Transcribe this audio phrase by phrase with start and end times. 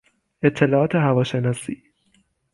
[0.43, 1.83] اطلاعات هواشناسی